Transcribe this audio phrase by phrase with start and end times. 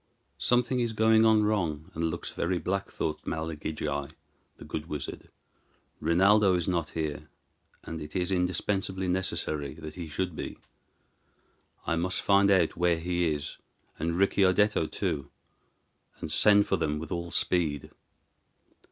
[0.39, 4.09] "Something is going on wrong, and looks very black," thought Malagigi,
[4.57, 5.29] the good wizard;
[5.99, 7.29] "Rinaldo is not here,
[7.83, 10.57] and it is indispensably necessary that he should be.
[11.85, 13.57] I must find out where he is,
[13.99, 15.29] and Ricciardetto too,
[16.19, 17.91] and send for them with all speed."